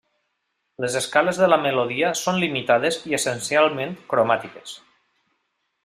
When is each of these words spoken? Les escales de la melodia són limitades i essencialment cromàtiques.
Les 0.85 0.95
escales 0.99 1.41
de 1.41 1.49
la 1.51 1.59
melodia 1.65 2.09
són 2.21 2.39
limitades 2.45 2.99
i 3.11 3.15
essencialment 3.19 3.95
cromàtiques. 4.15 4.77